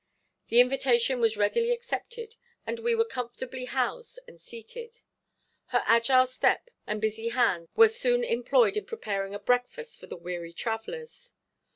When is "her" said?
5.67-5.83